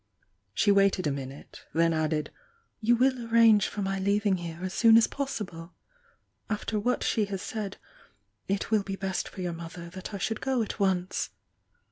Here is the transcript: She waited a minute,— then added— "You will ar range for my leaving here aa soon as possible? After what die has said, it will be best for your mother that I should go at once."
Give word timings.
She 0.55 0.71
waited 0.71 1.05
a 1.05 1.11
minute,— 1.11 1.63
then 1.75 1.93
added— 1.93 2.31
"You 2.81 2.95
will 2.95 3.21
ar 3.21 3.27
range 3.31 3.67
for 3.67 3.83
my 3.83 3.99
leaving 3.99 4.37
here 4.37 4.59
aa 4.65 4.67
soon 4.69 4.97
as 4.97 5.05
possible? 5.05 5.75
After 6.49 6.79
what 6.79 7.01
die 7.15 7.25
has 7.25 7.43
said, 7.43 7.77
it 8.47 8.71
will 8.71 8.81
be 8.81 8.95
best 8.95 9.29
for 9.29 9.41
your 9.41 9.53
mother 9.53 9.91
that 9.91 10.11
I 10.11 10.17
should 10.17 10.41
go 10.41 10.63
at 10.63 10.79
once." 10.79 11.29